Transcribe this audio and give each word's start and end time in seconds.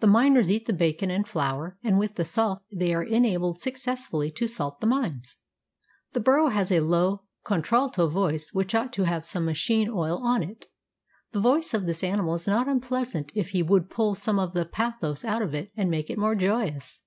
The 0.00 0.08
miners 0.08 0.50
eat 0.50 0.66
the 0.66 0.72
bacon 0.72 1.08
and 1.08 1.24
flour, 1.24 1.78
and 1.84 1.96
with 1.96 2.16
the 2.16 2.24
salt 2.24 2.62
they 2.72 2.92
are 2.92 3.04
enabled 3.04 3.60
successfully 3.60 4.28
to 4.32 4.48
salt 4.48 4.80
the 4.80 4.88
mines. 4.88 5.36
The 6.14 6.18
burro 6.18 6.48
has 6.48 6.72
a 6.72 6.80
low, 6.80 7.22
contralto 7.44 8.08
voice 8.08 8.52
which 8.52 8.74
ought 8.74 8.92
to 8.94 9.04
have 9.04 9.24
some 9.24 9.44
machine 9.44 9.88
oil 9.88 10.18
on 10.20 10.42
it. 10.42 10.66
The 11.30 11.38
voice 11.38 11.74
of 11.74 11.86
this 11.86 12.02
animal 12.02 12.34
is 12.34 12.48
not 12.48 12.66
unpleasant 12.66 13.30
if 13.36 13.50
he 13.50 13.62
would 13.62 13.88
pull 13.88 14.16
some 14.16 14.40
of 14.40 14.52
the 14.52 14.64
pathos 14.64 15.24
out 15.24 15.42
of 15.42 15.54
it 15.54 15.70
and 15.76 15.88
make 15.88 16.10
it 16.10 16.18
more 16.18 16.34
joyous. 16.34 17.00